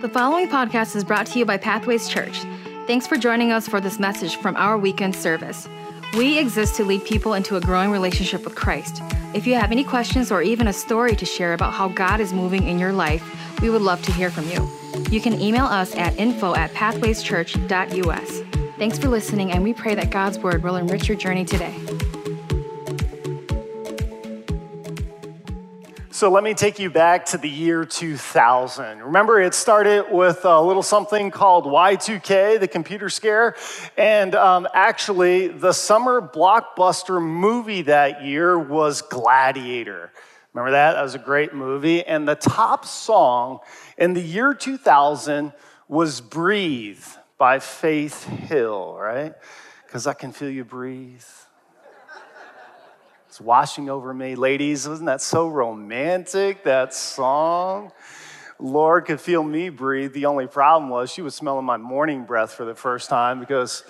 [0.00, 2.44] The following podcast is brought to you by Pathways Church.
[2.86, 5.68] Thanks for joining us for this message from our weekend service.
[6.16, 9.02] We exist to lead people into a growing relationship with Christ.
[9.34, 12.32] If you have any questions or even a story to share about how God is
[12.32, 13.24] moving in your life,
[13.60, 14.70] we would love to hear from you.
[15.10, 18.42] You can email us at info at pathwayschurch.us.
[18.78, 21.74] Thanks for listening, and we pray that God's word will enrich your journey today.
[26.18, 29.04] So let me take you back to the year 2000.
[29.04, 33.54] Remember, it started with a little something called Y2K, the computer scare.
[33.96, 40.10] And um, actually, the summer blockbuster movie that year was Gladiator.
[40.54, 40.94] Remember that?
[40.94, 42.04] That was a great movie.
[42.04, 43.60] And the top song
[43.96, 45.52] in the year 2000
[45.86, 47.04] was Breathe
[47.38, 49.34] by Faith Hill, right?
[49.86, 51.22] Because I can feel you breathe
[53.40, 54.34] washing over me.
[54.34, 57.92] Ladies, wasn't that so romantic, that song?
[58.58, 60.12] Laura could feel me breathe.
[60.12, 63.84] The only problem was she was smelling my morning breath for the first time because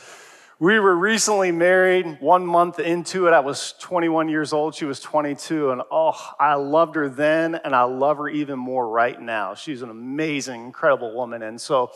[0.61, 2.19] we were recently married.
[2.21, 4.75] One month into it, I was 21 years old.
[4.75, 5.71] She was 22.
[5.71, 9.55] And oh, I loved her then, and I love her even more right now.
[9.55, 11.43] She's an amazing, incredible woman.
[11.43, 11.93] And so,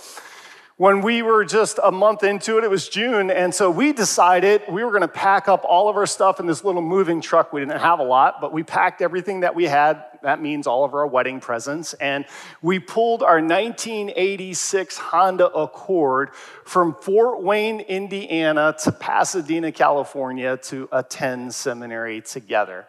[0.82, 4.62] when we were just a month into it, it was June, and so we decided
[4.68, 7.52] we were gonna pack up all of our stuff in this little moving truck.
[7.52, 10.02] We didn't have a lot, but we packed everything that we had.
[10.24, 11.94] That means all of our wedding presents.
[11.94, 12.24] And
[12.62, 21.54] we pulled our 1986 Honda Accord from Fort Wayne, Indiana to Pasadena, California to attend
[21.54, 22.88] seminary together.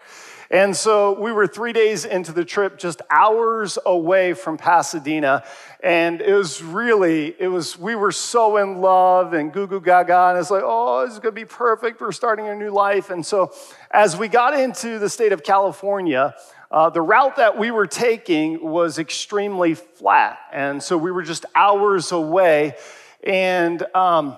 [0.49, 5.43] And so we were three days into the trip, just hours away from Pasadena.
[5.81, 10.29] And it was really, it was, we were so in love and goo goo gaga.
[10.29, 11.99] And it's like, oh, this is going to be perfect.
[11.99, 13.09] We're starting a new life.
[13.09, 13.51] And so
[13.91, 16.35] as we got into the state of California,
[16.71, 20.39] uh, the route that we were taking was extremely flat.
[20.51, 22.75] And so we were just hours away.
[23.23, 24.37] And um,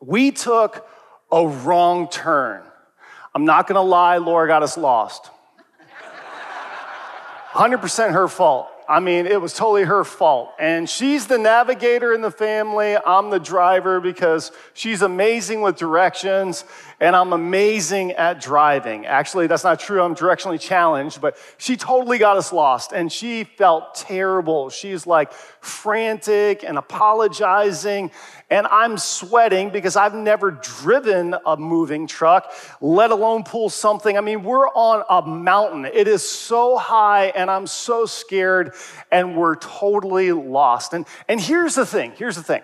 [0.00, 0.88] we took
[1.32, 2.62] a wrong turn.
[3.34, 5.30] I'm not gonna lie, Laura got us lost.
[7.52, 8.68] 100% her fault.
[8.88, 10.54] I mean, it was totally her fault.
[10.58, 12.96] And she's the navigator in the family.
[12.96, 16.64] I'm the driver because she's amazing with directions
[17.00, 19.06] and I'm amazing at driving.
[19.06, 20.02] Actually, that's not true.
[20.02, 24.68] I'm directionally challenged, but she totally got us lost and she felt terrible.
[24.68, 28.10] She's like frantic and apologizing.
[28.50, 34.16] And I'm sweating because I've never driven a moving truck, let alone pull something.
[34.16, 35.84] I mean, we're on a mountain.
[35.84, 38.74] It is so high and I'm so scared
[39.12, 40.94] and we're totally lost.
[40.94, 42.62] And, and here's the thing here's the thing.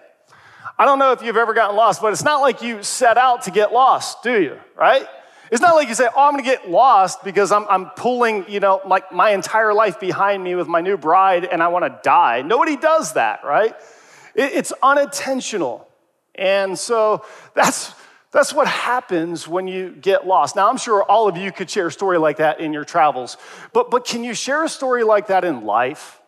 [0.79, 3.43] I don't know if you've ever gotten lost, but it's not like you set out
[3.43, 4.59] to get lost, do you?
[4.77, 5.07] Right?
[5.51, 8.59] It's not like you say, oh, I'm gonna get lost because I'm, I'm pulling, you
[8.59, 12.43] know, like my entire life behind me with my new bride and I wanna die.
[12.43, 13.75] Nobody does that, right?
[14.35, 15.87] It, it's unintentional.
[16.35, 17.25] And so
[17.55, 17.95] that's,
[18.33, 20.57] that's what happens when you get lost.
[20.57, 23.37] Now, I'm sure all of you could share a story like that in your travels,
[23.73, 26.21] but, but can you share a story like that in life?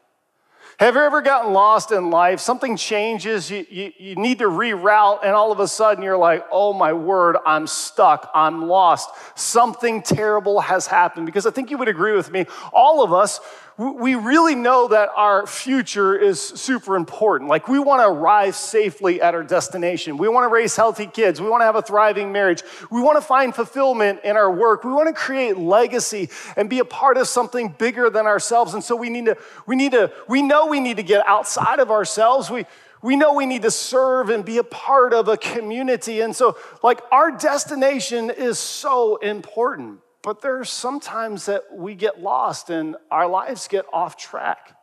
[0.78, 2.38] Have you ever gotten lost in life?
[2.38, 6.44] Something changes, you, you, you, need to reroute, and all of a sudden you're like,
[6.52, 9.08] oh my word, I'm stuck, I'm lost.
[9.36, 11.24] Something terrible has happened.
[11.24, 12.44] Because I think you would agree with me,
[12.74, 13.40] all of us,
[13.78, 17.50] we really know that our future is super important.
[17.50, 20.16] Like, we want to arrive safely at our destination.
[20.16, 21.42] We want to raise healthy kids.
[21.42, 22.62] We want to have a thriving marriage.
[22.90, 24.84] We want to find fulfillment in our work.
[24.84, 28.72] We want to create legacy and be a part of something bigger than ourselves.
[28.72, 29.36] And so we need to,
[29.66, 32.50] we need to, we know we need to get outside of ourselves.
[32.50, 32.64] We,
[33.02, 36.22] we know we need to serve and be a part of a community.
[36.22, 42.68] And so, like, our destination is so important but there's sometimes that we get lost
[42.68, 44.76] and our lives get off track.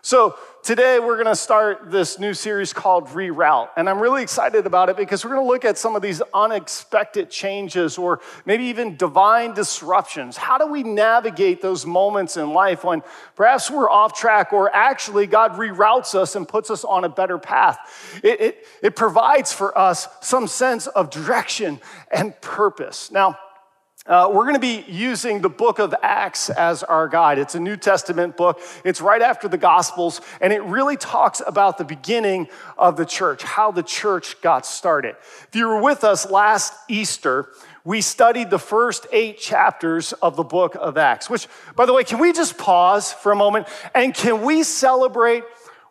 [0.00, 3.68] So, today we're going to start this new series called Reroute.
[3.76, 6.22] And I'm really excited about it because we're going to look at some of these
[6.32, 10.38] unexpected changes or maybe even divine disruptions.
[10.38, 13.02] How do we navigate those moments in life when
[13.34, 17.36] perhaps we're off track or actually God reroutes us and puts us on a better
[17.36, 18.20] path?
[18.22, 23.10] It, it, it provides for us some sense of direction and purpose.
[23.10, 23.36] Now,
[24.06, 27.38] uh, we're going to be using the book of Acts as our guide.
[27.38, 28.60] It's a New Testament book.
[28.84, 32.48] It's right after the Gospels, and it really talks about the beginning
[32.78, 35.16] of the church, how the church got started.
[35.48, 37.48] If you were with us last Easter,
[37.84, 42.04] we studied the first eight chapters of the book of Acts, which, by the way,
[42.04, 45.42] can we just pause for a moment and can we celebrate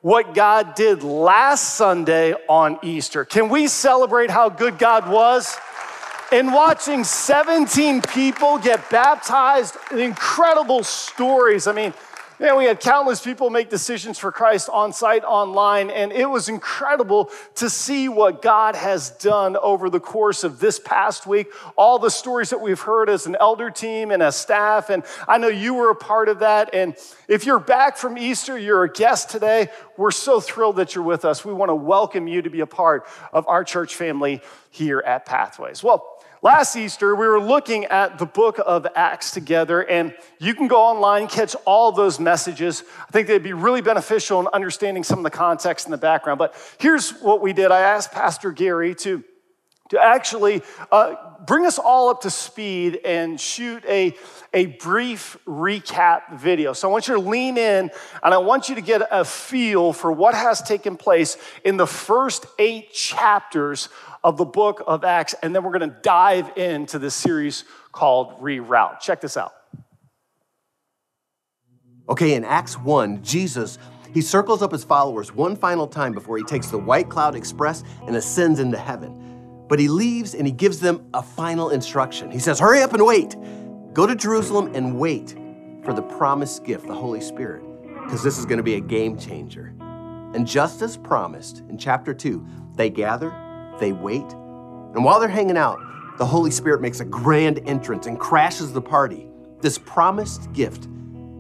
[0.01, 3.25] what God did last Sunday on Easter?
[3.25, 5.57] Can we celebrate how good God was?
[6.31, 11.68] And watching 17 people get baptized, incredible stories.
[11.68, 11.94] I mean,
[12.38, 16.50] Man, we had countless people make decisions for Christ on site, online, and it was
[16.50, 21.48] incredible to see what God has done over the course of this past week.
[21.77, 25.38] All the stories that we've heard as an elder team and as staff, and I
[25.38, 26.72] know you were a part of that.
[26.74, 26.98] And
[27.30, 31.24] if you're back from Easter, you're a guest today, we're so thrilled that you're with
[31.24, 31.45] us.
[31.45, 34.42] We want to welcome you to be a part of our church family
[34.72, 35.81] here at Pathways.
[35.81, 36.14] Well,
[36.45, 40.80] Last Easter, we were looking at the book of Acts together, and you can go
[40.80, 42.83] online, catch all those messages.
[43.00, 46.38] I think they'd be really beneficial in understanding some of the context in the background.
[46.38, 49.24] But here's what we did I asked Pastor Gary to,
[49.89, 50.62] to actually
[50.92, 51.15] uh,
[51.47, 54.15] bring us all up to speed and shoot a,
[54.53, 56.74] a brief recap video.
[56.74, 57.89] So I want you to lean in
[58.21, 61.88] and I want you to get a feel for what has taken place in the
[61.88, 63.89] first eight chapters
[64.25, 68.42] of the book of Acts, and then we're going to dive into this series called
[68.42, 69.00] Reroute.
[69.00, 69.54] Check this out.
[72.10, 73.77] Okay, in Acts 1, Jesus,
[74.16, 77.83] he circles up his followers one final time before he takes the White Cloud Express
[78.07, 79.66] and ascends into heaven.
[79.69, 82.31] But he leaves and he gives them a final instruction.
[82.31, 83.36] He says, Hurry up and wait.
[83.94, 85.36] Go to Jerusalem and wait
[85.83, 87.63] for the promised gift, the Holy Spirit,
[88.04, 89.75] because this is going to be a game changer.
[90.33, 92.44] And just as promised in chapter 2,
[92.75, 93.31] they gather
[93.80, 94.31] they wait.
[94.95, 95.80] And while they're hanging out,
[96.18, 99.27] the Holy Spirit makes a grand entrance and crashes the party.
[99.62, 100.88] This promised gift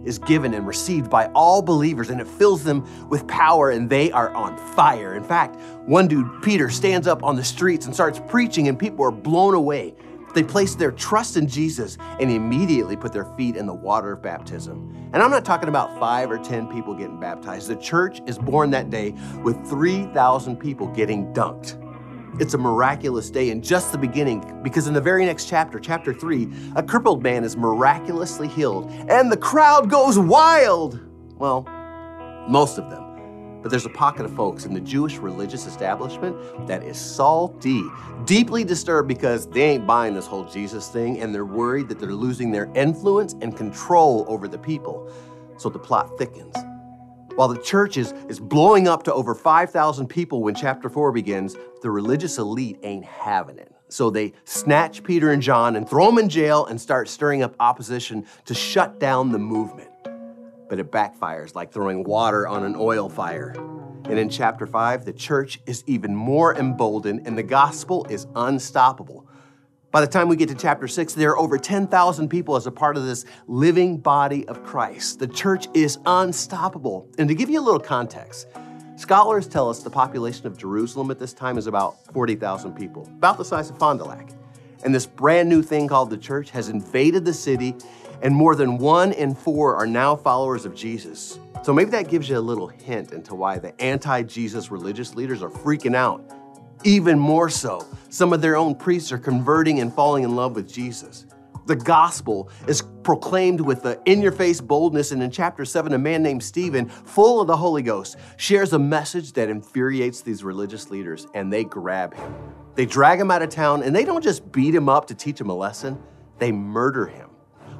[0.03, 4.11] is given and received by all believers, and it fills them with power, and they
[4.11, 5.15] are on fire.
[5.15, 5.55] In fact,
[5.85, 9.55] one dude, Peter, stands up on the streets and starts preaching, and people are blown
[9.55, 9.95] away.
[10.35, 14.21] They place their trust in Jesus and immediately put their feet in the water of
[14.21, 15.09] baptism.
[15.13, 17.69] And I'm not talking about five or 10 people getting baptized.
[17.69, 19.11] The church is born that day
[19.43, 21.81] with 3,000 people getting dunked.
[22.37, 26.13] It's a miraculous day and just the beginning because in the very next chapter, chapter
[26.13, 30.99] 3, a crippled man is miraculously healed and the crowd goes wild.
[31.37, 31.61] Well,
[32.49, 33.61] most of them.
[33.61, 37.81] But there's a pocket of folks in the Jewish religious establishment that is salty,
[38.25, 42.11] deeply disturbed because they ain't buying this whole Jesus thing and they're worried that they're
[42.11, 45.09] losing their influence and control over the people.
[45.55, 46.53] So the plot thickens.
[47.35, 51.57] While the church is, is blowing up to over 5,000 people when chapter 4 begins,
[51.81, 53.73] the religious elite ain't having it.
[53.89, 57.53] So they snatch Peter and John and throw them in jail and start stirring up
[57.59, 59.89] opposition to shut down the movement.
[60.69, 63.53] But it backfires like throwing water on an oil fire.
[64.05, 69.27] And in chapter 5, the church is even more emboldened and the gospel is unstoppable.
[69.95, 72.71] By the time we get to chapter six, there are over 10,000 people as a
[72.71, 75.19] part of this living body of Christ.
[75.19, 77.07] The church is unstoppable.
[77.17, 78.47] And to give you a little context,
[78.97, 83.37] scholars tell us the population of Jerusalem at this time is about 40,000 people, about
[83.37, 84.31] the size of Fond du Lac.
[84.83, 87.73] And this brand new thing called the church has invaded the city,
[88.21, 91.39] and more than one in four are now followers of Jesus.
[91.63, 95.41] So maybe that gives you a little hint into why the anti Jesus religious leaders
[95.41, 96.21] are freaking out
[96.85, 100.71] even more so, some of their own priests are converting and falling in love with
[100.71, 101.25] Jesus.
[101.65, 105.11] The gospel is proclaimed with the in your face boldness.
[105.11, 108.79] And in chapter 7, a man named Stephen, full of the Holy Ghost, shares a
[108.79, 112.33] message that infuriates these religious leaders, and they grab him.
[112.75, 115.41] They drag him out of town, and they don't just beat him up to teach
[115.41, 116.01] him a lesson,
[116.37, 117.29] they murder him,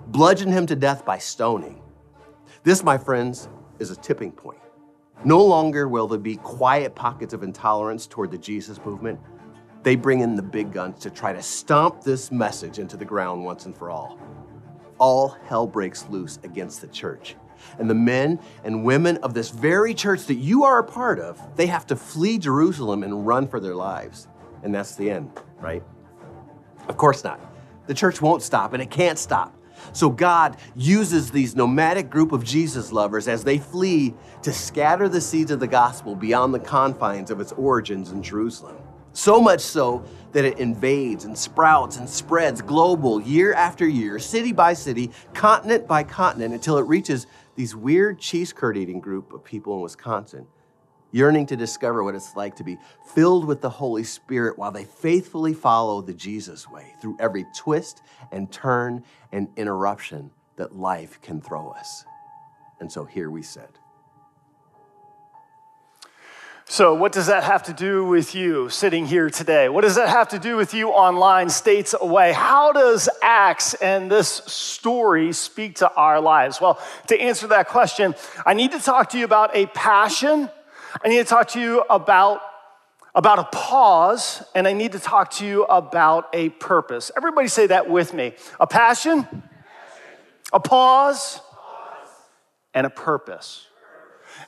[0.07, 1.81] bludgeon him to death by stoning.
[2.63, 4.64] This, my friends, is a tipping point.
[5.23, 9.19] No longer will there be quiet pockets of intolerance toward the Jesus movement.
[9.83, 13.45] They bring in the big guns to try to stomp this message into the ground
[13.45, 14.19] once and for all.
[14.97, 17.35] All hell breaks loose against the church.
[17.79, 21.39] And the men and women of this very church that you are a part of,
[21.55, 24.27] they have to flee Jerusalem and run for their lives.
[24.63, 25.83] And that's the end, right?
[26.87, 27.39] Of course not.
[27.87, 29.54] The church won't stop and it can't stop.
[29.93, 35.21] So God uses these nomadic group of Jesus lovers as they flee to scatter the
[35.21, 38.77] seeds of the gospel beyond the confines of its origins in Jerusalem.
[39.13, 44.51] So much so that it invades and sprouts and spreads global year after year, city
[44.51, 47.25] by city, continent by continent, until it reaches
[47.55, 50.45] these weird cheese curd eating group of people in Wisconsin
[51.11, 52.77] yearning to discover what it's like to be
[53.13, 58.01] filled with the Holy Spirit while they faithfully follow the Jesus way through every twist
[58.31, 62.05] and turn and interruption that life can throw us.
[62.79, 63.79] And so here we sit.
[66.67, 69.69] So, what does that have to do with you sitting here today?
[69.69, 72.33] What does that have to do with you online, states away?
[72.33, 76.59] How does Acts and this story speak to our lives?
[76.59, 78.15] Well, to answer that question,
[78.47, 80.49] I need to talk to you about a passion
[81.03, 82.41] I need to talk to you about,
[83.13, 87.11] about a pause, and I need to talk to you about a purpose.
[87.17, 89.43] Everybody say that with me a passion, passion.
[90.53, 92.09] a pause, pause.
[92.73, 93.67] and a purpose.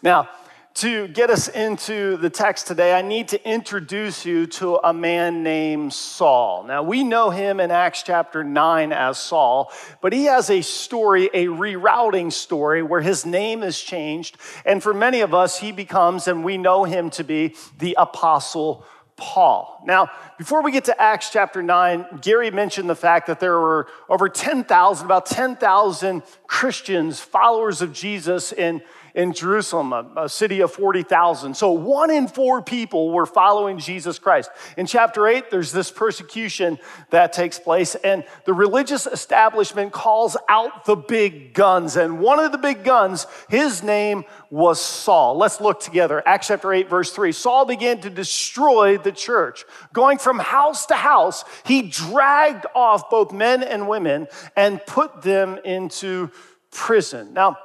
[0.02, 0.30] Now,
[0.78, 5.42] to get us into the text today, I need to introduce you to a man
[5.42, 6.66] named Saul.
[6.68, 11.32] Now, we know him in Acts chapter 9 as Saul, but he has a story,
[11.34, 14.38] a rerouting story, where his name is changed.
[14.66, 18.86] And for many of us, he becomes, and we know him to be, the Apostle
[19.16, 19.82] Paul.
[19.84, 23.88] Now, before we get to Acts chapter 9, Gary mentioned the fact that there were
[24.10, 28.84] over 10,000, about 10,000 Christians, followers of Jesus in
[29.18, 31.58] in Jerusalem, a, a city of 40,000.
[31.58, 34.52] So one in four people were following Jesus Christ.
[34.78, 36.78] In chapter 8, there's this persecution
[37.10, 41.96] that takes place, and the religious establishment calls out the big guns.
[41.98, 45.36] And one of the big guns, his name was Saul.
[45.36, 46.22] Let's look together.
[46.24, 47.32] Acts chapter 8, verse 3.
[47.32, 49.66] Saul began to destroy the church.
[49.94, 55.58] Going from house to house, he dragged off both men and women and put them
[55.66, 56.30] into
[56.70, 57.34] prison.
[57.34, 57.58] Now,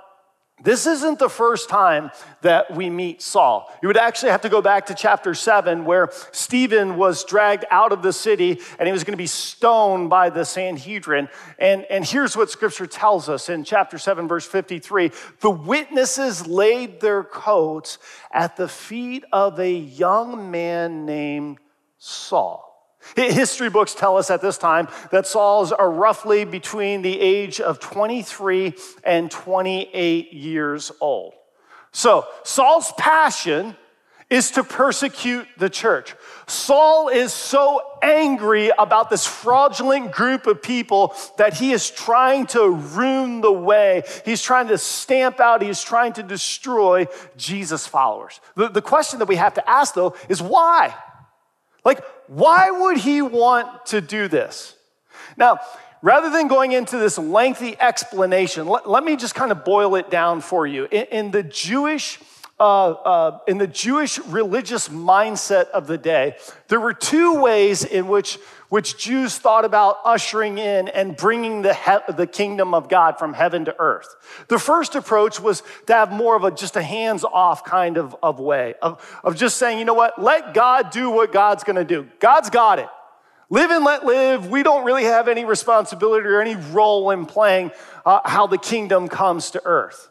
[0.62, 2.10] this isn't the first time
[2.42, 3.72] that we meet Saul.
[3.82, 7.92] You would actually have to go back to chapter 7 where Stephen was dragged out
[7.92, 11.28] of the city and he was going to be stoned by the Sanhedrin.
[11.58, 17.00] And, and here's what scripture tells us in chapter 7, verse 53 The witnesses laid
[17.00, 17.98] their coats
[18.30, 21.58] at the feet of a young man named
[21.98, 22.71] Saul.
[23.16, 27.80] History books tell us at this time that Saul's are roughly between the age of
[27.80, 31.34] 23 and 28 years old.
[31.92, 33.76] So, Saul's passion
[34.32, 36.16] is to persecute the church.
[36.46, 42.66] Saul is so angry about this fraudulent group of people that he is trying to
[42.66, 44.02] ruin the way.
[44.24, 48.40] He's trying to stamp out, he's trying to destroy Jesus' followers.
[48.56, 50.94] The, the question that we have to ask, though, is why?
[51.84, 54.74] Like, why would he want to do this?
[55.36, 55.58] Now,
[56.00, 60.10] rather than going into this lengthy explanation, let, let me just kind of boil it
[60.10, 60.84] down for you.
[60.90, 62.18] In, in the Jewish
[62.62, 66.36] uh, uh, in the Jewish religious mindset of the day,
[66.68, 68.38] there were two ways in which,
[68.68, 73.34] which Jews thought about ushering in and bringing the, he- the kingdom of God from
[73.34, 74.14] heaven to earth.
[74.46, 78.14] The first approach was to have more of a just a hands off kind of,
[78.22, 81.84] of way, of, of just saying, you know what, let God do what God's gonna
[81.84, 82.08] do.
[82.20, 82.88] God's got it.
[83.50, 84.46] Live and let live.
[84.46, 87.72] We don't really have any responsibility or any role in playing
[88.06, 90.10] uh, how the kingdom comes to earth.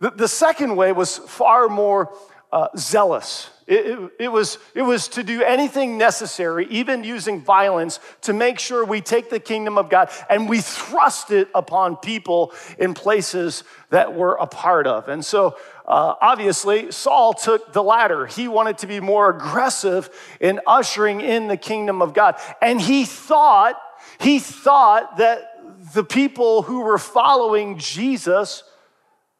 [0.00, 2.12] The, the second way was far more
[2.52, 3.50] uh, zealous.
[3.66, 8.58] It, it, it, was, it was to do anything necessary, even using violence, to make
[8.58, 13.64] sure we take the kingdom of God and we thrust it upon people in places
[13.90, 15.08] that we're a part of.
[15.08, 18.26] And so, uh, obviously, Saul took the latter.
[18.26, 20.08] He wanted to be more aggressive
[20.40, 22.36] in ushering in the kingdom of God.
[22.62, 23.78] And he thought,
[24.18, 28.62] he thought that the people who were following Jesus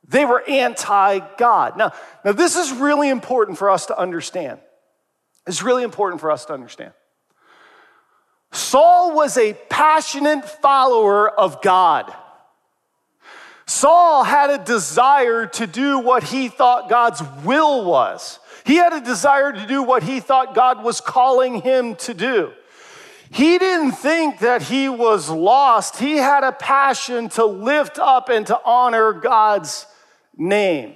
[0.08, 1.76] they were anti God.
[1.76, 1.92] Now,
[2.24, 4.58] now, this is really important for us to understand.
[5.46, 6.92] It's really important for us to understand.
[8.52, 12.12] Saul was a passionate follower of God.
[13.66, 18.38] Saul had a desire to do what he thought God's will was.
[18.64, 22.52] He had a desire to do what he thought God was calling him to do.
[23.30, 25.98] He didn't think that he was lost.
[25.98, 29.86] He had a passion to lift up and to honor God's
[30.38, 30.94] name.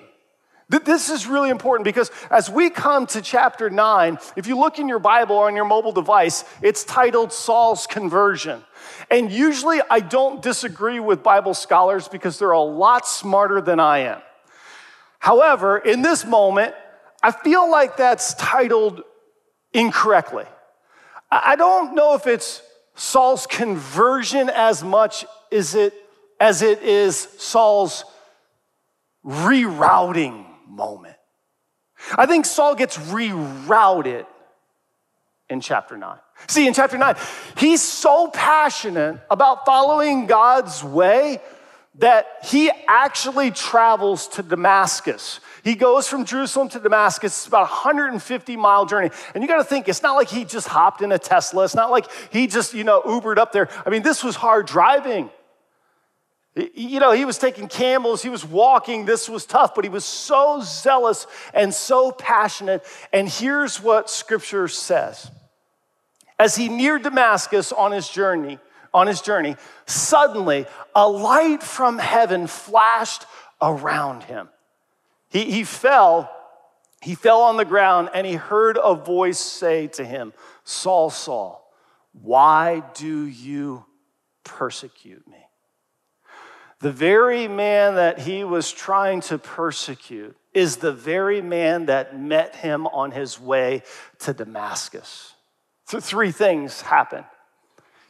[0.68, 4.88] This is really important because as we come to chapter 9, if you look in
[4.88, 8.62] your Bible or on your mobile device, it's titled Saul's Conversion.
[9.10, 13.98] And usually I don't disagree with Bible scholars because they're a lot smarter than I
[13.98, 14.22] am.
[15.18, 16.74] However, in this moment,
[17.22, 19.02] I feel like that's titled
[19.74, 20.44] incorrectly.
[21.30, 22.62] I don't know if it's
[22.94, 25.94] Saul's conversion as much as it,
[26.40, 28.04] as it is Saul's
[29.24, 31.16] rerouting moment.
[32.16, 34.26] I think Saul gets rerouted
[35.48, 36.18] in chapter 9.
[36.48, 37.14] See, in chapter 9,
[37.56, 41.40] he's so passionate about following God's way
[41.96, 45.40] that he actually travels to Damascus.
[45.62, 47.36] He goes from Jerusalem to Damascus.
[47.36, 49.10] It's about a 150 mile journey.
[49.34, 51.64] And you got to think, it's not like he just hopped in a Tesla.
[51.64, 53.68] It's not like he just, you know, Ubered up there.
[53.84, 55.30] I mean, this was hard driving.
[56.54, 60.04] You know, he was taking camels, he was walking, this was tough, but he was
[60.04, 62.84] so zealous and so passionate.
[63.10, 65.30] And here's what scripture says.
[66.38, 68.58] As he neared Damascus on his journey,
[68.92, 69.56] on his journey,
[69.86, 73.24] suddenly a light from heaven flashed
[73.62, 74.50] around him.
[75.30, 76.30] He, he fell,
[77.00, 81.72] he fell on the ground, and he heard a voice say to him, Saul, Saul,
[82.12, 83.86] why do you
[84.44, 85.41] persecute me?
[86.82, 92.56] The very man that he was trying to persecute is the very man that met
[92.56, 93.82] him on his way
[94.18, 95.32] to Damascus.
[95.86, 97.24] So three things happened.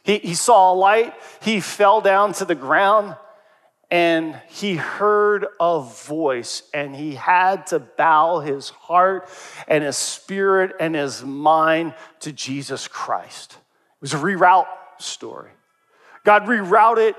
[0.03, 3.15] He, he saw a light, he fell down to the ground,
[3.91, 9.29] and he heard a voice, and he had to bow his heart
[9.67, 13.53] and his spirit and his mind to Jesus Christ.
[13.53, 14.65] It was a reroute
[14.97, 15.51] story.
[16.25, 17.13] God rerouted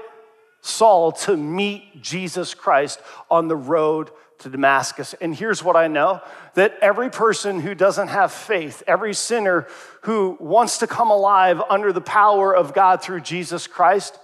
[0.65, 2.99] Saul to meet Jesus Christ
[3.31, 5.15] on the road to Damascus.
[5.21, 6.23] And here's what I know
[6.55, 9.67] that every person who doesn't have faith, every sinner
[10.03, 14.19] who wants to come alive under the power of God through Jesus Christ,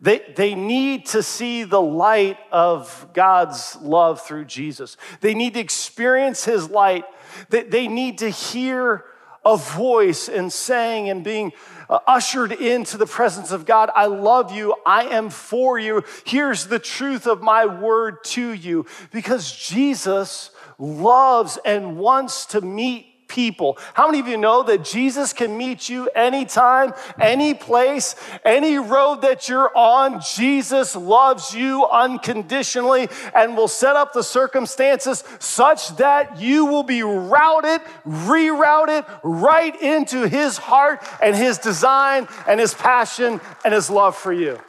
[0.00, 4.96] they, they need to see the light of God's love through Jesus.
[5.20, 7.04] They need to experience his light.
[7.48, 9.04] They, they need to hear
[9.44, 11.52] a voice and saying and being
[11.92, 13.90] uh, ushered into the presence of God.
[13.94, 14.74] I love you.
[14.86, 16.02] I am for you.
[16.24, 18.86] Here's the truth of my word to you.
[19.10, 23.78] Because Jesus loves and wants to meet people.
[23.94, 29.22] How many of you know that Jesus can meet you anytime, any place, any road
[29.22, 30.20] that you're on?
[30.20, 37.02] Jesus loves you unconditionally and will set up the circumstances such that you will be
[37.02, 44.14] routed, rerouted right into his heart and his design and his passion and his love
[44.14, 44.60] for you.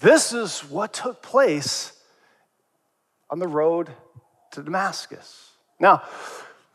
[0.00, 1.92] This is what took place
[3.30, 3.90] on the road
[4.52, 5.45] to Damascus.
[5.78, 6.02] Now,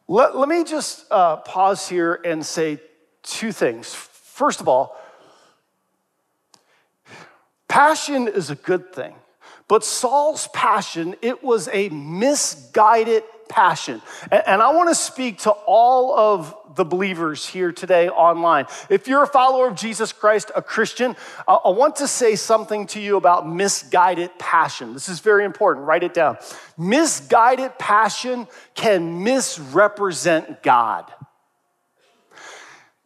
[0.08, 2.80] let, let me just uh, pause here and say
[3.24, 3.94] two things.
[3.94, 4.98] First of all,
[7.68, 9.16] passion is a good thing,
[9.68, 14.02] but Saul's passion, it was a misguided passion.
[14.32, 18.66] And, I want to speak to all of the believers here today online.
[18.90, 21.16] If you're a follower of Jesus Christ, a Christian,
[21.48, 24.94] I want to say something to you about misguided passion.
[24.94, 25.86] This is very important.
[25.86, 26.38] Write it down.
[26.78, 31.12] Misguided passion can misrepresent God.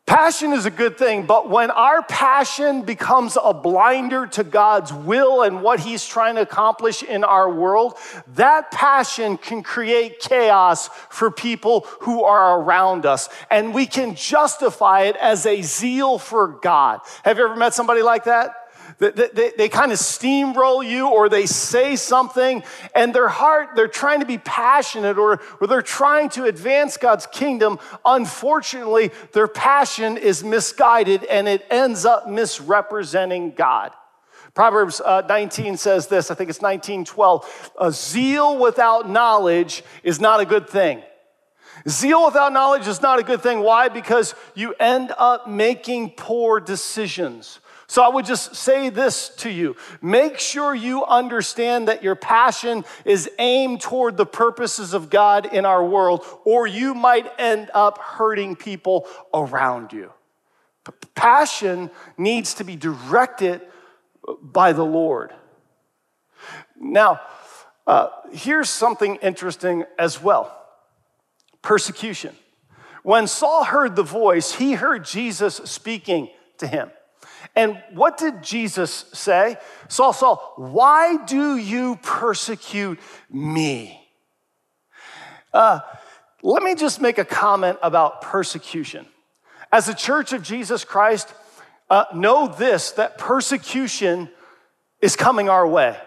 [0.05, 5.41] Passion is a good thing, but when our passion becomes a blinder to God's will
[5.41, 7.97] and what He's trying to accomplish in our world,
[8.35, 13.29] that passion can create chaos for people who are around us.
[13.49, 17.01] And we can justify it as a zeal for God.
[17.23, 18.53] Have you ever met somebody like that?
[18.97, 22.63] They, they, they, kind of steamroll you or they say something
[22.95, 27.27] and their heart, they're trying to be passionate or, or they're trying to advance God's
[27.27, 27.77] kingdom.
[28.05, 33.91] Unfortunately, their passion is misguided and it ends up misrepresenting God.
[34.53, 37.71] Proverbs uh, 19 says this, I think it's 1912.
[37.79, 41.03] A zeal without knowledge is not a good thing.
[41.89, 43.59] Zeal without knowledge is not a good thing.
[43.59, 43.89] Why?
[43.89, 47.59] Because you end up making poor decisions.
[47.87, 52.83] So I would just say this to you make sure you understand that your passion
[53.05, 57.99] is aimed toward the purposes of God in our world, or you might end up
[57.99, 60.11] hurting people around you.
[61.15, 63.61] Passion needs to be directed
[64.41, 65.33] by the Lord.
[66.75, 67.21] Now,
[67.87, 70.55] uh, here's something interesting as well
[71.61, 72.35] persecution.
[73.01, 76.91] When Saul heard the voice, he heard Jesus speaking to him.
[77.55, 79.57] And what did Jesus say?
[79.87, 84.01] Saul, Saul, why do you persecute me?
[85.53, 85.79] Uh,
[86.43, 89.05] let me just make a comment about persecution.
[89.71, 91.33] As a church of Jesus Christ,
[91.89, 94.29] uh, know this that persecution
[95.01, 95.97] is coming our way.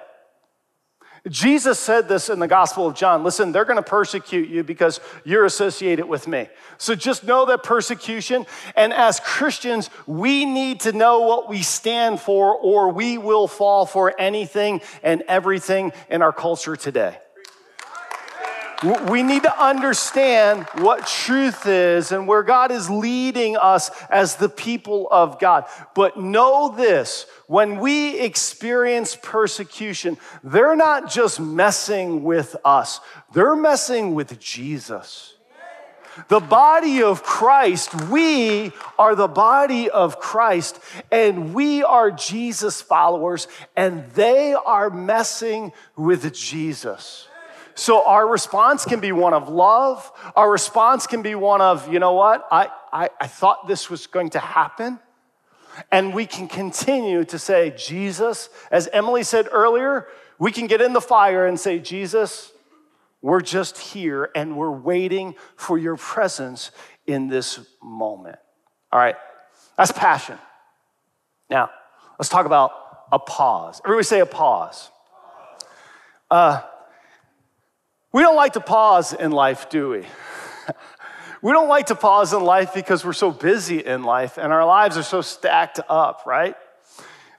[1.27, 5.01] Jesus said this in the Gospel of John listen, they're going to persecute you because
[5.25, 6.49] you're associated with me.
[6.79, 12.21] So just know that persecution, and as Christians, we need to know what we stand
[12.21, 17.19] for, or we will fall for anything and everything in our culture today.
[19.09, 24.49] We need to understand what truth is and where God is leading us as the
[24.49, 25.65] people of God.
[25.97, 33.01] But know this when we experience persecution, they're not just messing with us,
[33.33, 35.35] they're messing with Jesus.
[36.29, 40.81] The body of Christ, we are the body of Christ,
[41.13, 47.28] and we are Jesus followers, and they are messing with Jesus.
[47.79, 50.11] So our response can be one of love.
[50.35, 52.45] Our response can be one of, you know what?
[52.51, 54.99] I, I, I thought this was going to happen.
[55.93, 60.09] And we can continue to say, Jesus, as Emily said earlier,
[60.41, 62.51] we can get in the fire and say, Jesus,
[63.23, 66.73] we're just here and we're waiting for your presence
[67.07, 68.41] in this moment.
[68.91, 69.15] All right,
[69.77, 70.37] that's passion.
[71.49, 71.71] Now,
[72.19, 72.73] let's talk about
[73.13, 73.81] a pause.
[73.85, 74.91] Everybody say a pause.
[76.29, 76.63] Uh,
[78.13, 80.07] we don't like to pause in life, do we?
[81.43, 84.65] we don't like to pause in life because we're so busy in life and our
[84.65, 86.55] lives are so stacked up, right?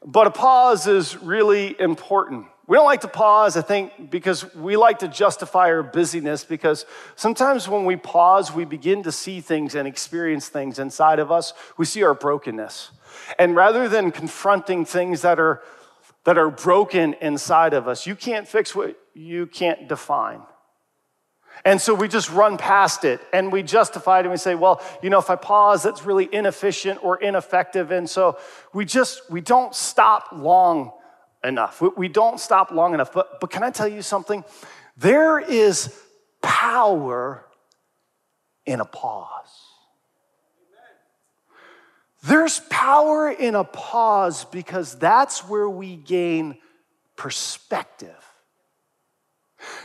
[0.06, 2.46] But a pause is really important.
[2.68, 6.86] We don't like to pause, I think, because we like to justify our busyness because
[7.16, 11.54] sometimes when we pause, we begin to see things and experience things inside of us.
[11.78, 12.92] We see our brokenness.
[13.40, 15.64] And rather than confronting things that are,
[16.26, 20.42] that are broken inside of us, you can't fix what you can't define.
[21.66, 24.82] And so we just run past it and we justify it and we say, well,
[25.02, 27.92] you know, if I pause, that's really inefficient or ineffective.
[27.92, 28.38] And so
[28.74, 30.94] we just, we don't stop long
[31.44, 31.82] enough.
[31.98, 33.12] We, don't stop long enough.
[33.12, 34.44] But, but can I tell you something?
[34.98, 35.94] There is
[36.42, 37.46] power
[38.66, 39.30] in a pause.
[42.24, 46.58] There's power in a pause because that's where we gain
[47.16, 48.29] perspective.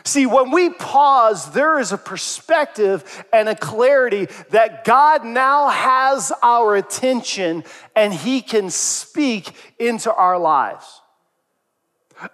[0.05, 6.33] See, when we pause, there is a perspective and a clarity that God now has
[6.43, 7.65] our attention
[7.97, 11.01] and He can speak into our lives.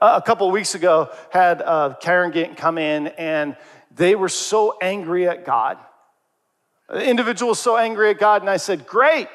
[0.00, 3.56] A couple of weeks ago, had uh, Karen Gant come in, and
[3.90, 5.78] they were so angry at God.
[6.88, 9.28] The individual was so angry at God, and I said, Great.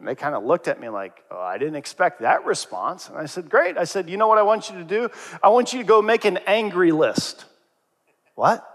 [0.00, 3.10] And they kind of looked at me like, oh, I didn't expect that response.
[3.10, 3.76] And I said, Great.
[3.76, 5.10] I said, You know what I want you to do?
[5.42, 7.44] I want you to go make an angry list.
[8.34, 8.66] What?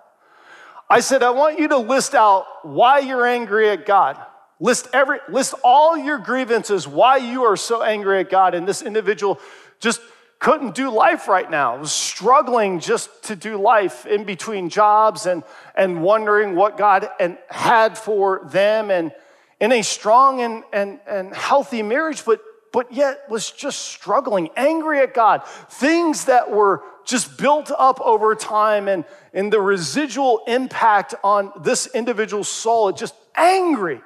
[0.87, 4.23] I said, I want you to list out why you're angry at God.
[4.59, 8.53] List every list all your grievances, why you are so angry at God.
[8.53, 9.39] And this individual
[9.79, 10.01] just
[10.37, 15.41] couldn't do life right now, was struggling just to do life in between jobs and,
[15.75, 19.11] and wondering what God and had for them and
[19.59, 22.41] in a strong and, and, and healthy marriage, but,
[22.73, 25.45] but yet was just struggling, angry at God.
[25.69, 31.87] Things that were just built up over time and, and the residual impact on this
[31.87, 34.01] individual's soul, just angry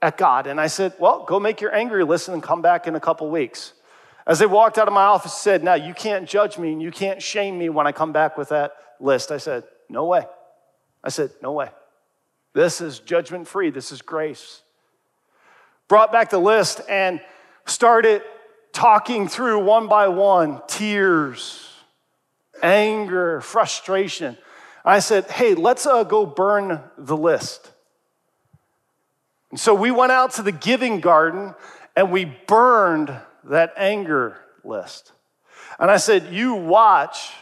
[0.00, 0.46] at God.
[0.46, 3.28] And I said, Well, go make your angry list and come back in a couple
[3.30, 3.72] weeks.
[4.26, 6.90] As they walked out of my office, said, Now you can't judge me and you
[6.90, 9.30] can't shame me when I come back with that list.
[9.32, 10.24] I said, No way.
[11.02, 11.68] I said, No way.
[12.54, 13.70] This is judgment free.
[13.70, 14.62] This is grace.
[15.88, 17.20] Brought back the list and
[17.66, 18.22] started
[18.72, 21.68] talking through one by one tears,
[22.62, 24.38] anger, frustration.
[24.84, 27.72] I said, Hey, let's uh, go burn the list.
[29.50, 31.54] And so we went out to the giving garden
[31.96, 33.14] and we burned
[33.44, 35.12] that anger list.
[35.78, 37.32] And I said, You watch,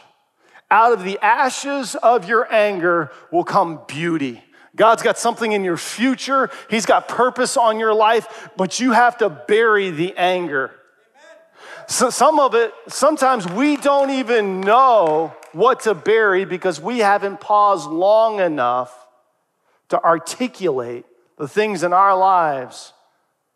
[0.71, 4.43] out of the ashes of your anger will come beauty.
[4.75, 9.17] God's got something in your future, He's got purpose on your life, but you have
[9.19, 10.71] to bury the anger.
[11.87, 17.39] So some of it, sometimes we don't even know what to bury because we haven't
[17.39, 18.95] paused long enough
[19.89, 21.05] to articulate
[21.37, 22.93] the things in our lives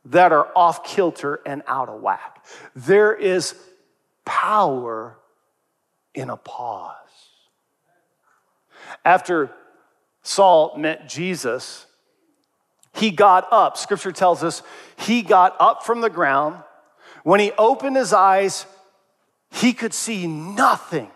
[0.06, 2.46] that are off kilter and out of whack.
[2.76, 3.56] There is
[4.26, 5.18] power
[6.14, 6.96] in a pause.
[9.04, 9.52] After
[10.28, 11.86] Saul met Jesus,
[12.94, 13.78] he got up.
[13.78, 14.62] Scripture tells us
[14.98, 16.62] he got up from the ground.
[17.24, 18.66] When he opened his eyes,
[19.52, 21.10] he could see nothing.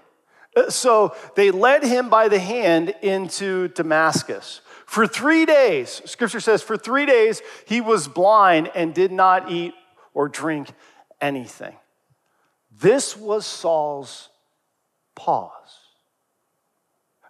[0.55, 4.61] Uh, so they led him by the hand into Damascus.
[4.85, 9.73] For three days, scripture says, for three days he was blind and did not eat
[10.13, 10.69] or drink
[11.19, 11.75] anything.
[12.79, 14.29] This was Saul's
[15.15, 15.60] pause.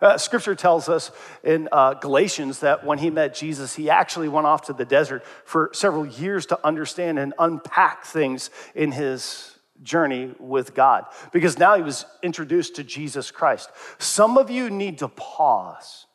[0.02, 1.12] Uh, scripture tells us
[1.44, 5.24] in uh, Galatians that when he met Jesus, he actually went off to the desert
[5.46, 11.76] for several years to understand and unpack things in his journey with God because now
[11.76, 13.70] he was introduced to Jesus Christ.
[14.00, 16.06] Some of you need to pause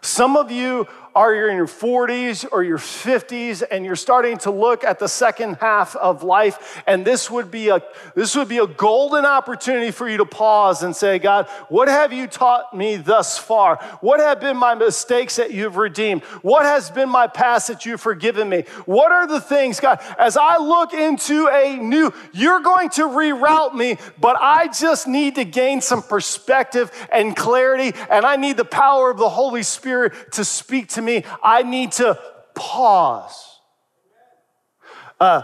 [0.00, 4.84] some of you are in your 40s or your 50s and you're starting to look
[4.84, 6.82] at the second half of life.
[6.86, 7.80] And this would be a
[8.14, 12.12] this would be a golden opportunity for you to pause and say god what have
[12.12, 13.78] you taught me thus far?
[14.02, 16.22] What have been my mistakes that you've redeemed?
[16.42, 18.64] What has been my past that you've forgiven me?
[18.84, 23.74] What are the things god as i look into a new you're going to reroute
[23.74, 28.64] me but i just need to gain some perspective and clarity and i need the
[28.64, 29.85] power of the holy spirit
[30.32, 32.18] to speak to me, I need to
[32.54, 33.60] pause.
[35.18, 35.42] Uh,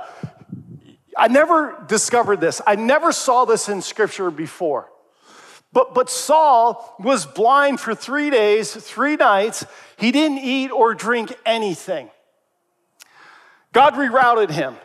[1.16, 2.60] I never discovered this.
[2.66, 4.88] I never saw this in scripture before.
[5.72, 9.64] But, but Saul was blind for three days, three nights.
[9.96, 12.10] He didn't eat or drink anything.
[13.72, 14.76] God rerouted him.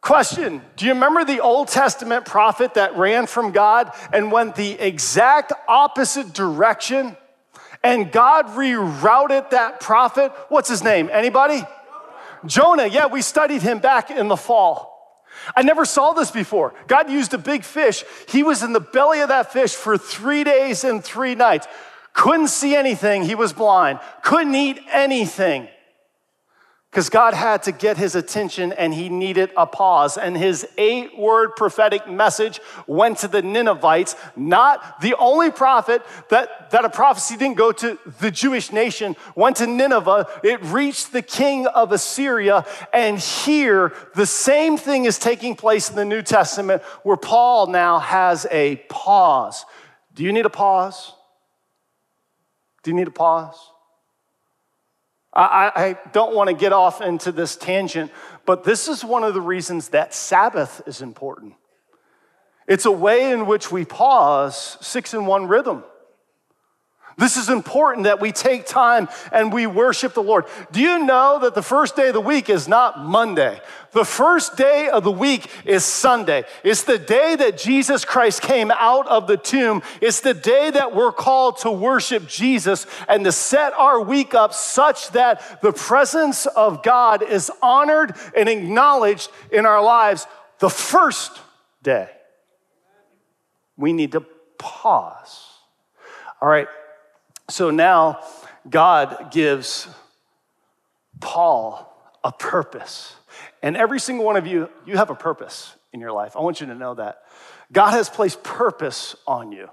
[0.00, 4.72] Question Do you remember the Old Testament prophet that ran from God and went the
[4.72, 7.16] exact opposite direction?
[7.82, 10.32] And God rerouted that prophet.
[10.48, 11.08] What's his name?
[11.12, 11.62] Anybody?
[12.46, 12.86] Jonah.
[12.86, 14.96] Yeah, we studied him back in the fall.
[15.56, 16.74] I never saw this before.
[16.88, 18.04] God used a big fish.
[18.28, 21.66] He was in the belly of that fish for three days and three nights.
[22.12, 23.22] Couldn't see anything.
[23.22, 24.00] He was blind.
[24.22, 25.68] Couldn't eat anything
[26.98, 30.18] because God had to get his attention and he needed a pause.
[30.18, 32.58] And his eight word prophetic message
[32.88, 38.00] went to the Ninevites, not the only prophet that, that a prophecy didn't go to
[38.18, 40.26] the Jewish nation, went to Nineveh.
[40.42, 42.66] It reached the king of Assyria.
[42.92, 48.00] And here, the same thing is taking place in the New Testament where Paul now
[48.00, 49.64] has a pause.
[50.16, 51.12] Do you need a pause?
[52.82, 53.70] Do you need a pause?
[55.42, 58.10] I, I don't want to get off into this tangent,
[58.44, 61.54] but this is one of the reasons that Sabbath is important.
[62.66, 65.84] It's a way in which we pause six in one rhythm.
[67.18, 70.44] This is important that we take time and we worship the Lord.
[70.70, 73.60] Do you know that the first day of the week is not Monday?
[73.90, 76.44] The first day of the week is Sunday.
[76.62, 79.82] It's the day that Jesus Christ came out of the tomb.
[80.00, 84.54] It's the day that we're called to worship Jesus and to set our week up
[84.54, 90.28] such that the presence of God is honored and acknowledged in our lives
[90.60, 91.32] the first
[91.82, 92.08] day.
[93.76, 94.24] We need to
[94.56, 95.46] pause.
[96.40, 96.68] All right,
[97.48, 98.20] so now
[98.68, 99.88] God gives
[101.20, 101.84] Paul
[102.22, 103.14] a purpose.
[103.62, 106.36] And every single one of you, you have a purpose in your life.
[106.36, 107.22] I want you to know that.
[107.72, 109.68] God has placed purpose on you.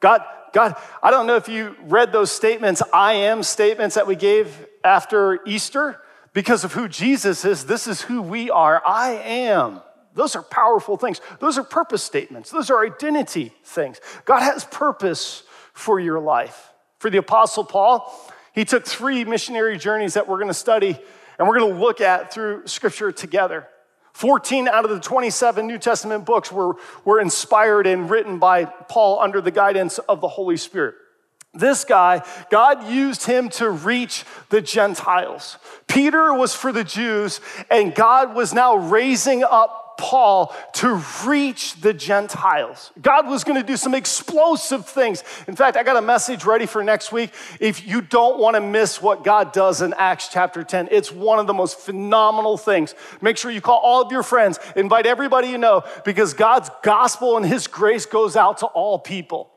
[0.00, 4.16] God, God, I don't know if you read those statements, I am statements that we
[4.16, 6.00] gave after Easter.
[6.34, 8.82] Because of who Jesus is, this is who we are.
[8.84, 9.80] I am.
[10.14, 11.20] Those are powerful things.
[11.38, 12.50] Those are purpose statements.
[12.50, 14.00] Those are identity things.
[14.24, 16.73] God has purpose for your life.
[17.04, 18.18] For the Apostle Paul,
[18.54, 20.98] he took three missionary journeys that we're going to study
[21.38, 23.68] and we're going to look at through Scripture together.
[24.14, 29.20] 14 out of the 27 New Testament books were, were inspired and written by Paul
[29.20, 30.94] under the guidance of the Holy Spirit.
[31.54, 35.56] This guy, God used him to reach the Gentiles.
[35.86, 37.40] Peter was for the Jews,
[37.70, 42.90] and God was now raising up Paul to reach the Gentiles.
[43.00, 45.22] God was going to do some explosive things.
[45.46, 47.30] In fact, I got a message ready for next week.
[47.60, 51.38] If you don't want to miss what God does in Acts chapter 10, it's one
[51.38, 52.94] of the most phenomenal things.
[53.20, 57.36] Make sure you call all of your friends, invite everybody you know, because God's gospel
[57.36, 59.53] and his grace goes out to all people.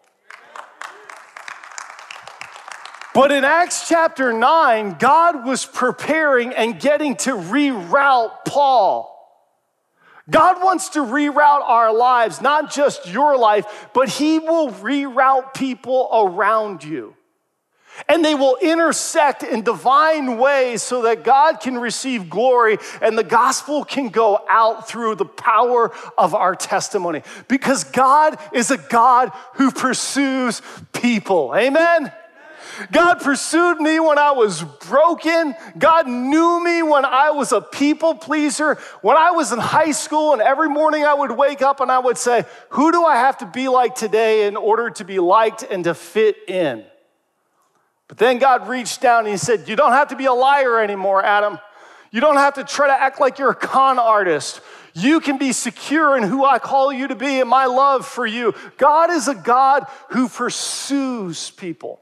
[3.18, 9.12] But in Acts chapter 9, God was preparing and getting to reroute Paul.
[10.30, 16.10] God wants to reroute our lives, not just your life, but He will reroute people
[16.14, 17.16] around you.
[18.08, 23.24] And they will intersect in divine ways so that God can receive glory and the
[23.24, 27.24] gospel can go out through the power of our testimony.
[27.48, 30.62] Because God is a God who pursues
[30.94, 31.56] people.
[31.56, 32.12] Amen?
[32.92, 35.56] God pursued me when I was broken.
[35.78, 38.76] God knew me when I was a people pleaser.
[39.02, 42.00] When I was in high school, and every morning I would wake up and I
[42.00, 45.64] would say, Who do I have to be like today in order to be liked
[45.64, 46.84] and to fit in?
[48.08, 50.80] But then God reached down and He said, You don't have to be a liar
[50.80, 51.60] anymore, Adam.
[52.12, 54.62] You don't have to try to act like you're a con artist.
[54.94, 58.26] You can be secure in who I call you to be and my love for
[58.26, 58.56] you.
[58.78, 62.02] God is a God who pursues people.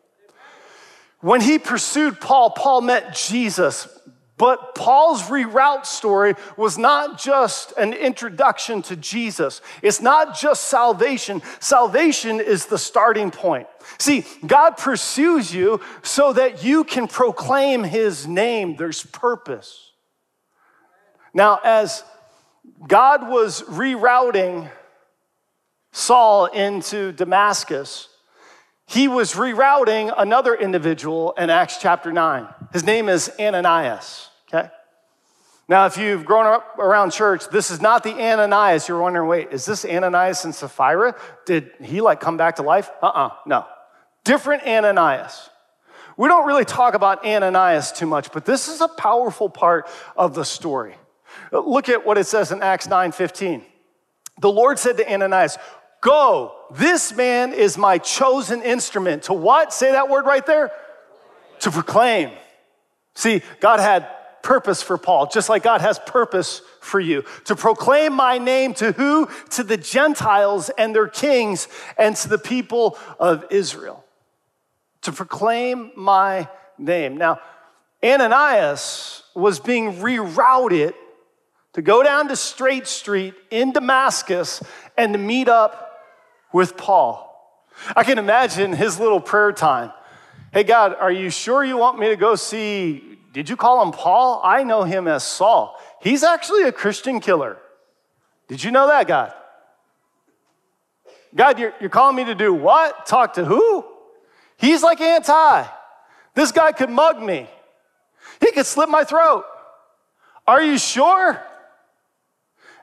[1.22, 3.88] When he pursued Paul, Paul met Jesus.
[4.38, 9.62] But Paul's reroute story was not just an introduction to Jesus.
[9.82, 11.42] It's not just salvation.
[11.62, 13.68] Salvation is the starting point.
[13.98, 18.76] See, God pursues you so that you can proclaim his name.
[18.76, 19.94] There's purpose.
[21.34, 22.04] Now, as
[22.86, 24.70] God was rerouting
[25.94, 28.10] Saul into Damascus,
[28.88, 32.48] he was rerouting another individual in Acts chapter 9.
[32.72, 34.70] His name is Ananias, okay?
[35.68, 38.88] Now, if you've grown up around church, this is not the Ananias.
[38.88, 41.16] You're wondering, wait, is this Ananias and Sapphira?
[41.46, 42.90] Did he like come back to life?
[43.02, 43.66] Uh uh no.
[44.24, 45.50] Different Ananias.
[46.18, 50.36] We don't really talk about Ananias too much, but this is a powerful part of
[50.36, 50.96] the story.
[51.52, 53.64] Look at what it says in Acts 9 15.
[54.40, 55.58] The Lord said to Ananias,
[56.02, 59.24] Go, this man is my chosen instrument.
[59.24, 59.74] To what?
[59.74, 60.72] Say that word right there.
[61.60, 62.32] To proclaim.
[63.16, 64.08] See, God had
[64.42, 67.24] purpose for Paul, just like God has purpose for you.
[67.46, 69.28] To proclaim my name to who?
[69.52, 74.04] To the Gentiles and their kings and to the people of Israel.
[75.02, 76.48] To proclaim my
[76.78, 77.18] name.
[77.18, 77.40] Now,
[78.04, 80.94] Ananias was being rerouted
[81.74, 84.62] to go down to Straight Street in Damascus
[84.98, 85.85] and to meet up
[86.56, 87.22] with Paul.
[87.98, 89.92] I can imagine his little prayer time.
[90.54, 93.18] Hey, God, are you sure you want me to go see?
[93.34, 94.40] Did you call him Paul?
[94.42, 95.78] I know him as Saul.
[96.02, 97.58] He's actually a Christian killer.
[98.48, 99.34] Did you know that, God?
[101.36, 103.06] God, you're, you're calling me to do what?
[103.06, 103.84] Talk to who?
[104.56, 105.66] He's like anti.
[106.36, 107.50] This guy could mug me,
[108.40, 109.44] he could slit my throat.
[110.48, 111.42] Are you sure?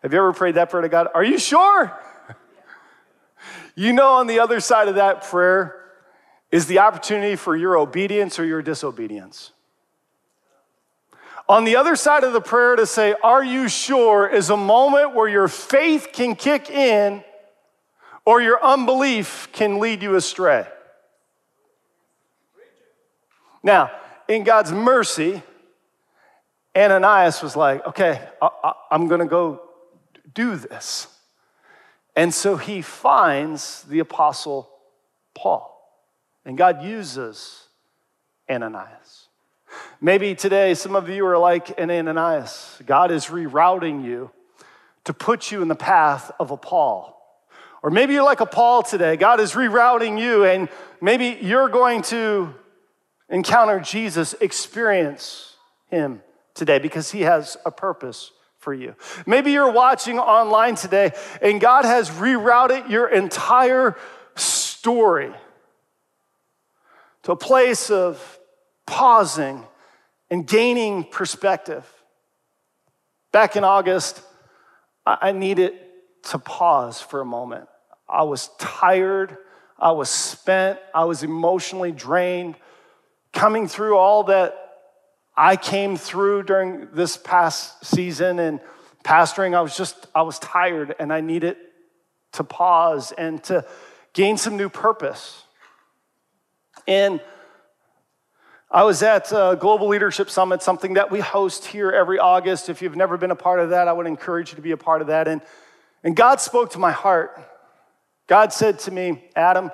[0.03, 1.09] Have you ever prayed that prayer to God?
[1.15, 1.99] Are you sure?
[3.75, 5.83] You know, on the other side of that prayer
[6.51, 9.53] is the opportunity for your obedience or your disobedience.
[11.49, 14.29] On the other side of the prayer to say, Are you sure?
[14.29, 17.25] is a moment where your faith can kick in
[18.25, 20.67] or your unbelief can lead you astray.
[23.63, 23.91] Now,
[24.29, 25.43] in God's mercy,
[26.77, 29.63] Ananias was like, Okay, I, am to go
[30.35, 31.09] do this.
[32.15, 34.71] And so he finds the apostle
[35.35, 35.69] Paul.
[36.45, 37.69] And God uses
[38.51, 39.29] Ananias.
[40.01, 42.81] Maybe today some of you are like an Ananias.
[42.85, 44.31] God is rerouting you
[45.05, 47.19] to put you in the path of a Paul.
[47.83, 49.17] Or maybe you're like a Paul today.
[49.17, 50.69] God is rerouting you, and
[51.01, 52.55] maybe you're going to
[53.29, 55.57] encounter Jesus, experience
[55.89, 56.23] him
[56.55, 58.31] today because he has a purpose
[58.63, 58.95] for you.
[59.27, 63.97] Maybe you're watching online today and God has rerouted your entire
[64.37, 65.33] story
[67.25, 68.39] to a place of
[68.87, 69.65] pausing
[70.31, 71.85] and gaining perspective.
[73.33, 74.23] Back in August,
[75.05, 75.73] I needed
[76.31, 77.69] to pause for a moment.
[78.09, 79.37] I was tired,
[79.77, 82.55] I was spent, I was emotionally drained,
[83.33, 84.62] coming through all that
[85.37, 88.61] I came through during this past season and
[89.03, 89.55] pastoring.
[89.55, 91.57] I was just, I was tired and I needed
[92.33, 93.65] to pause and to
[94.13, 95.43] gain some new purpose.
[96.87, 97.21] And
[98.71, 102.69] I was at Global Leadership Summit, something that we host here every August.
[102.69, 104.77] If you've never been a part of that, I would encourage you to be a
[104.77, 105.29] part of that.
[105.29, 105.43] And,
[106.03, 107.39] and God spoke to my heart.
[108.27, 109.71] God said to me, Adam,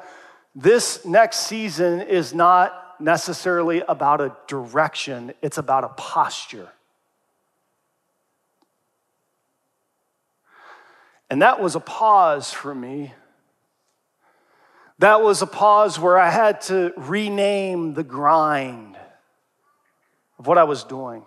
[0.55, 6.69] this next season is not necessarily about a direction, it's about a posture.
[11.31, 13.13] And that was a pause for me.
[14.99, 18.97] That was a pause where I had to rename the grind
[20.39, 21.25] of what I was doing.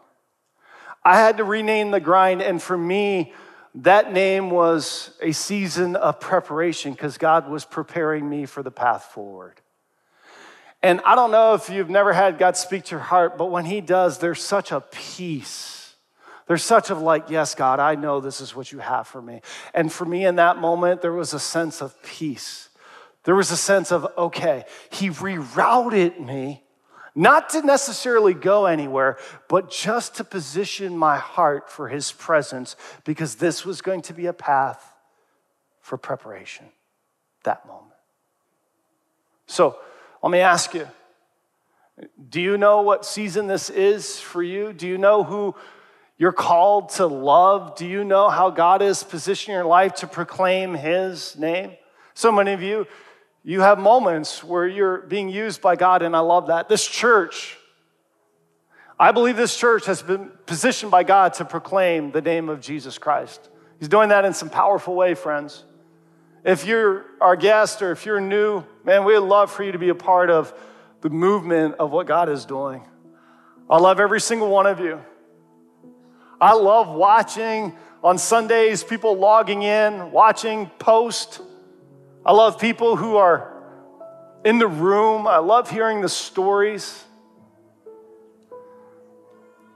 [1.03, 3.33] I had to rename the grind, and for me,
[3.75, 9.05] that name was a season of preparation because God was preparing me for the path
[9.05, 9.60] forward.
[10.83, 13.65] And I don't know if you've never had God speak to your heart, but when
[13.65, 15.95] He does, there's such a peace.
[16.47, 19.41] There's such a like, yes, God, I know this is what you have for me.
[19.73, 22.69] And for me in that moment, there was a sense of peace.
[23.23, 26.63] There was a sense of, okay, He rerouted me,
[27.13, 29.17] not to necessarily go anywhere,
[29.47, 34.25] but just to position my heart for His presence, because this was going to be
[34.25, 34.83] a path
[35.79, 36.65] for preparation
[37.43, 37.93] that moment.
[39.45, 39.77] So,
[40.21, 40.87] let me ask you
[42.29, 44.73] do you know what season this is for you?
[44.73, 45.55] Do you know who
[46.17, 47.75] you're called to love?
[47.75, 51.71] Do you know how God is positioning your life to proclaim His name?
[52.13, 52.87] So many of you,
[53.43, 56.69] you have moments where you're being used by God, and I love that.
[56.69, 57.57] This church,
[58.99, 62.97] I believe this church has been positioned by God to proclaim the name of Jesus
[62.97, 63.49] Christ.
[63.79, 65.63] He's doing that in some powerful way, friends.
[66.43, 69.89] If you're our guest or if you're new, man, we'd love for you to be
[69.89, 70.53] a part of
[71.01, 72.83] the movement of what God is doing.
[73.69, 74.99] I love every single one of you.
[76.39, 81.41] I love watching on Sundays people logging in, watching post.
[82.25, 83.53] I love people who are
[84.43, 85.27] in the room.
[85.27, 87.03] I love hearing the stories.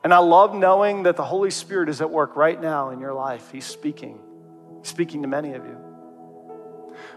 [0.03, 3.14] And I love knowing that the Holy Spirit is at work right now in your
[3.14, 3.51] life.
[3.51, 4.20] He's speaking,
[4.82, 5.85] He's speaking to many of you.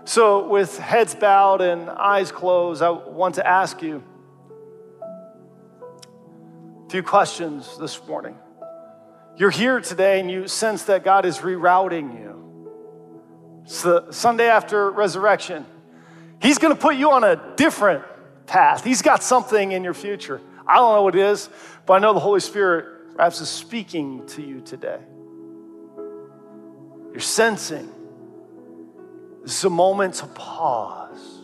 [0.08, 4.02] So, with heads bowed and eyes closed, I want to ask you
[6.86, 8.34] a few questions this morning.
[9.36, 13.60] You're here today and you sense that God is rerouting you.
[13.64, 15.66] It's the Sunday after resurrection.
[16.40, 18.02] He's going to put you on a different
[18.46, 18.84] path.
[18.84, 20.40] He's got something in your future.
[20.66, 21.50] I don't know what it is,
[21.84, 25.00] but I know the Holy Spirit perhaps is speaking to you today.
[27.12, 27.92] You're sensing
[29.42, 31.40] this is a moment to pause.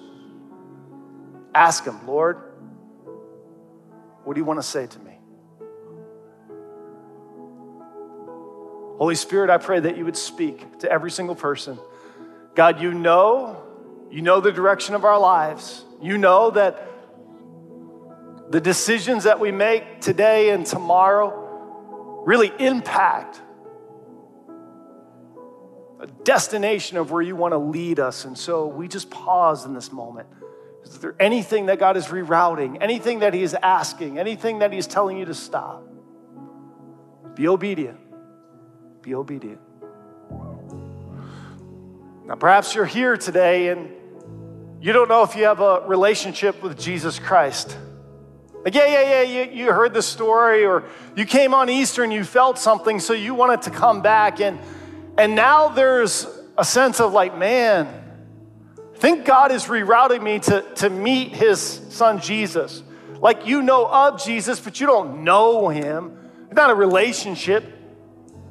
[1.55, 2.39] Ask Him, Lord,
[4.25, 5.13] what do you want to say to me?
[8.99, 11.79] Holy Spirit, I pray that you would speak to every single person.
[12.55, 13.63] God, you know,
[14.11, 15.85] you know the direction of our lives.
[16.01, 16.89] You know that
[18.51, 23.41] the decisions that we make today and tomorrow really impact
[26.25, 28.25] destination of where you want to lead us.
[28.25, 30.29] And so we just pause in this moment.
[30.85, 34.87] Is there anything that God is rerouting, anything that He is asking, anything that He's
[34.87, 35.83] telling you to stop?
[37.35, 37.99] Be obedient.
[39.03, 39.61] Be obedient.
[42.27, 43.91] Now, perhaps you're here today and
[44.81, 47.77] you don't know if you have a relationship with Jesus Christ.
[48.65, 50.85] Like, yeah, yeah, yeah, you, you heard the story, or
[51.17, 54.41] you came on Easter and you felt something, so you wanted to come back.
[54.41, 54.59] And,
[55.17, 57.87] and now there's a sense of like, man,
[58.79, 62.83] I think God is rerouting me to, to meet his son Jesus.
[63.21, 66.19] Like, you know of Jesus, but you don't know him.
[66.47, 67.65] It's not a relationship.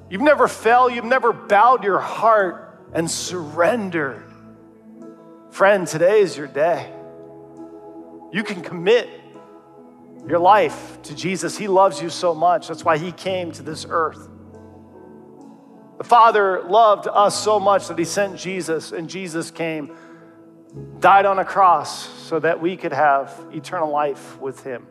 [0.09, 4.23] You've never fell, you've never bowed your heart and surrendered.
[5.51, 6.91] Friend, today is your day.
[8.31, 9.09] You can commit
[10.27, 11.57] your life to Jesus.
[11.57, 12.67] He loves you so much.
[12.67, 14.29] That's why He came to this earth.
[15.97, 19.95] The Father loved us so much that He sent Jesus, and Jesus came,
[20.99, 24.87] died on a cross so that we could have eternal life with Him.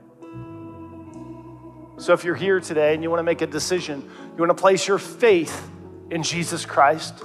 [1.98, 4.60] So if you're here today and you want to make a decision, you want to
[4.60, 5.70] place your faith
[6.10, 7.22] in Jesus Christ,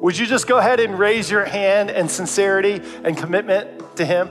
[0.00, 4.28] would you just go ahead and raise your hand in sincerity and commitment to Him?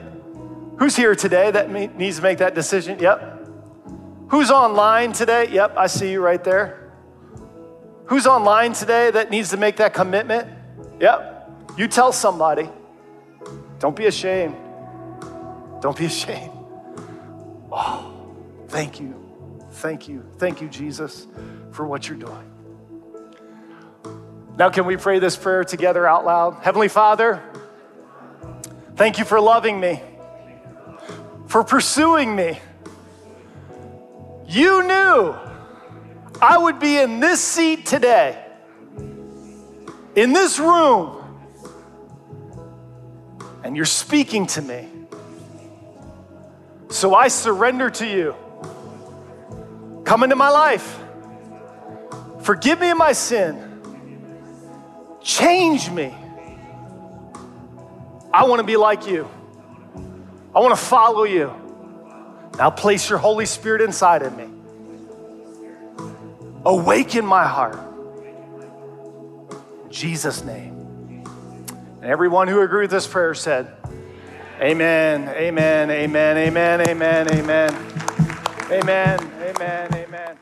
[0.77, 2.99] Who's here today that needs to make that decision?
[2.99, 3.47] Yep.
[4.29, 5.49] Who's online today?
[5.49, 6.84] Yep, I see you right there.
[8.07, 10.47] Who's online today that needs to make that commitment?
[10.99, 11.51] Yep.
[11.77, 12.69] You tell somebody.
[13.79, 14.55] Don't be ashamed.
[15.81, 16.51] Don't be ashamed.
[17.71, 18.35] Oh,
[18.67, 19.21] thank you.
[19.71, 20.23] Thank you.
[20.37, 21.27] Thank you, Jesus,
[21.71, 22.51] for what you're doing.
[24.57, 26.63] Now, can we pray this prayer together out loud?
[26.63, 27.43] Heavenly Father,
[28.95, 30.01] thank you for loving me
[31.47, 32.59] for pursuing me.
[34.47, 35.33] You knew
[36.41, 38.43] I would be in this seat today,
[40.15, 41.21] in this room,
[43.63, 44.87] and you're speaking to me.
[46.89, 48.35] So I surrender to you.
[50.03, 50.99] Come into my life.
[52.41, 53.81] Forgive me of my sin.
[55.21, 56.15] Change me.
[58.31, 59.27] I want to be like you.
[60.53, 61.51] I want to follow you.
[62.57, 64.54] Now place your Holy Spirit inside of me.
[66.65, 67.79] Awaken my heart.
[69.83, 71.23] In Jesus' name.
[72.01, 73.71] And everyone who agreed with this prayer said,
[74.61, 77.75] Amen, amen, amen, amen, amen, amen,
[78.71, 80.37] amen, amen, amen.